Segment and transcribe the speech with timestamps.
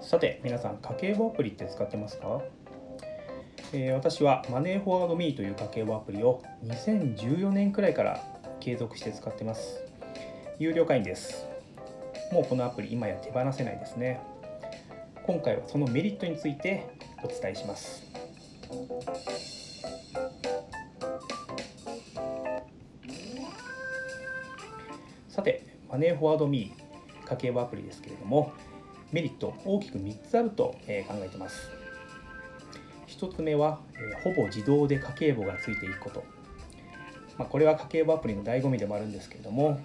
[0.00, 2.42] さて皆さん家計簿アプリって使ってますか、
[3.72, 8.20] えー、私はマネーフォワードミーという家計簿アプリを2014年くらいから
[8.60, 9.82] 継続して使ってます。
[10.58, 11.46] 有料会員です。
[12.32, 14.20] もうこのアプリ今や手放せないですね。
[15.26, 16.86] 今回はそのメリットについて
[17.22, 18.04] お伝えします。
[25.34, 28.52] さてマネーフォワードミー家計簿アプリですけれども
[29.10, 31.70] メリット大きく3つあると、考えてます。
[33.08, 33.80] 1つ目は、
[34.22, 36.24] ほぼ自動で家計簿がついていくこと、
[37.36, 39.80] まあ、これは家計簿アプリの醍醐味でもあるんですけれども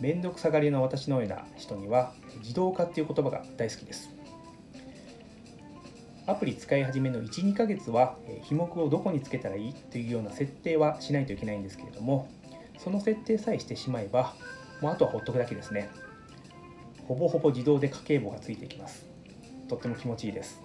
[0.00, 4.14] 面倒くさがりの私のような人には自動化っていう言葉が大好きです。
[6.26, 8.14] アプリ使い始めの12ヶ月は
[8.46, 9.74] 費目をどこにつけたらいい？
[9.74, 12.28] というような設定はしないといけないんですけれども
[12.78, 14.32] その設定さえしてしまえば
[14.80, 15.90] もうあとはほっとくだけですね。
[17.06, 19.06] ほぼほぼ自動で家計簿がついていきます。
[19.68, 20.60] とっても気持ちいいです。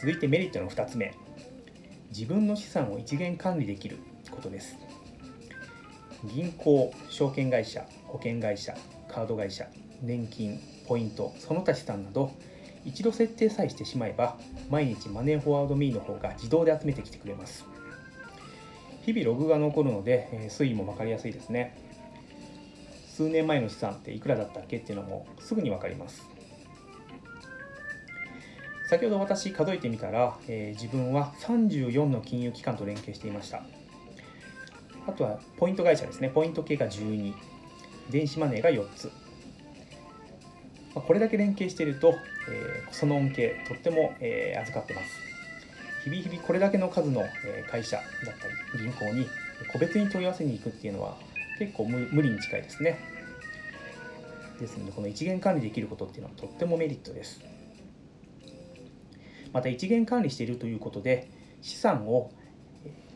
[0.00, 1.14] 続いてメリットの2つ目。
[2.10, 3.98] 自分の資産を一元管理できる
[4.30, 4.76] ことです。
[6.24, 8.74] 銀行証券会社保険会社
[9.08, 9.66] カード会社
[10.02, 12.30] 年金ポイントその他資産など
[12.84, 14.38] 一度設定さえしてしまえば
[14.70, 17.64] 毎日マネーフォワードミーの方が自動で集めてきてくれます。
[19.06, 21.76] 日々ログが残るのでえ推移も分かりやすいですね。
[23.14, 26.28] 数年前の資産っていくらだったっけっていうのもすぐに分かります。
[28.90, 33.64] 先ほど私数えてみたら、えー、自分は34の金融機関と連携していました。
[35.06, 36.28] あとはポイント会社ですね。
[36.28, 37.32] ポイント系が12
[38.10, 39.12] 電子マネーが4つ。
[40.94, 42.14] これだけ連携していると、
[42.48, 45.25] えー、その恩恵とっても、えー、預かってます。
[46.06, 47.24] 日々日々これだけの数の
[47.68, 48.06] 会社だっ
[48.38, 48.46] た
[48.78, 49.26] り銀行に
[49.72, 51.16] 個別に問い合わせに行くっていうのは
[51.58, 53.00] 結構無理に近いですね。
[54.60, 57.40] ですのでこの一元管理できることっていうのはとってもメリットです。
[59.52, 61.28] また一元管理しているということで
[61.60, 62.30] 資産を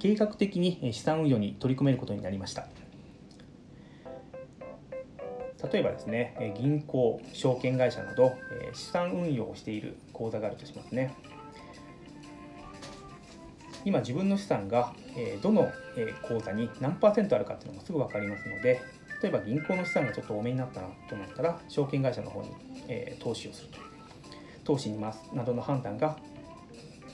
[0.00, 2.66] 計画的に資産運用に取り組めることになりました。
[5.72, 8.32] 例えばですね銀行証券会社など
[8.72, 11.14] 資産運用をしている口座があるとしますね。
[13.84, 14.92] 今自分の資産が
[15.42, 15.70] どの
[16.22, 18.80] 口座に何パーセントあるかっていうのもすぐ分かりますので
[19.22, 22.50] 例えば銀行の資産がちょっと多めになったなとなったら証券会社の方に
[23.18, 23.78] 投資をすると
[24.64, 26.16] 投資に回すなどの判断が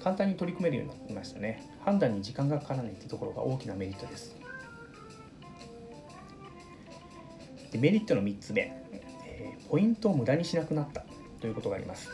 [0.03, 1.65] 簡単に取り組めるようになりましたね。
[1.84, 4.37] 判断に時間がかからないというところが大きなメリットです。
[7.72, 8.72] でメリットの3つ目
[9.69, 11.04] ポイントを無駄にしなくなった
[11.41, 12.09] ということがあります。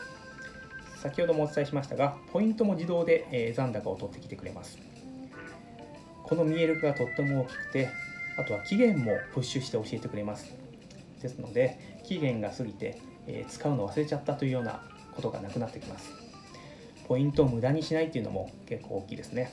[1.03, 4.79] 先ほどもお伝えしましたが、ポイントも自動で、え残高を取ってきてくれます。
[6.23, 7.89] この見える化がとっても大きくて、
[8.37, 10.53] あとは期限もプッシュして教えてくれます。
[11.21, 14.81] ですので、期限が過ぎて、え使うの忘れちゃったというような
[15.13, 16.09] ことがなくなってきます。
[17.09, 19.51] ポイントを無駄にしないっていうのも結構大きいですね。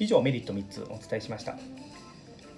[0.00, 1.56] 以上メリット3つお伝えしました。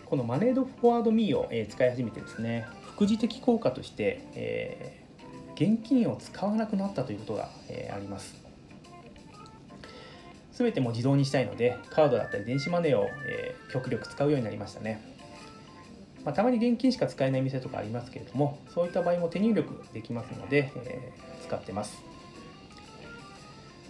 [0.06, 5.00] このマネードフォワードミーを使い始めてですね、副次的効果として、え
[5.60, 8.34] 現金を使わなくなったということが、えー、あります。
[10.52, 15.02] すべても自動にしたいので、カードだったり電子マネーを、えー、極力使うようになりましたね。
[16.24, 22.02] まあ、たまに現金しか使えない店とかありますけれども、そういった場合も手入力できますので、えー、使ってます。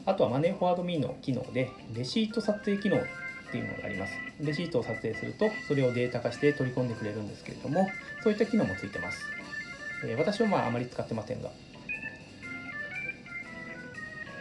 [0.07, 3.01] あとはマネーフォワードミーの機能で、レシート撮影機能っ
[3.53, 4.13] ていうのがあります。
[4.41, 7.89] レシートを撮影すると、それをデータ化して取り込んでくれるんですけれども、
[8.25, 9.23] そういった機能もついてます。
[10.05, 11.51] え私はまああまり使ってませんが。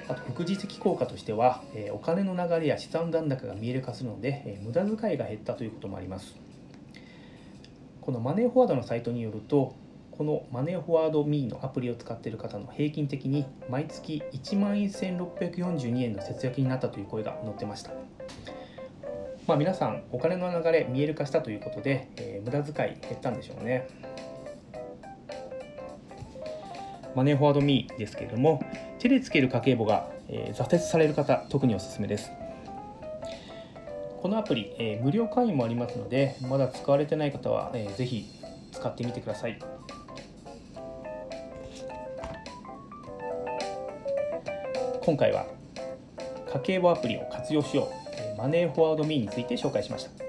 [0.08, 6.36] あと副次的効果としては、えお金の流れや資産残高が見える化するので、え無駄遣いが減ったということもあります。
[8.02, 9.76] このマネーフォワードのサイトによると
[10.20, 17.92] このマネーフォワードミーのアプリを使っている方の平均的に毎月1万1642円の節約になったという声が載ってました。
[19.48, 23.88] まあ皆さんお金の流れ見える化したということで、えー、無駄遣い減ったんでしょうね。
[27.16, 28.62] マネーフォワードミーですけれども、
[29.00, 32.32] 手でつける家計簿が、えー、挫折される方、特におすすめです。
[34.22, 38.26] このアプリ、えー、無料会員もありますので、まだ使われてない方は、えー、ぜひ
[38.72, 39.60] 使ってみてください。
[45.02, 45.48] 今回は
[46.54, 47.90] 家計簿アプリを活用しよ
[48.36, 50.29] う、マネーフォワードミーについて紹介しました。